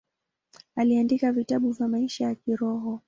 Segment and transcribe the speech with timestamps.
[0.75, 2.99] Aliandika vitabu vya maisha ya kiroho.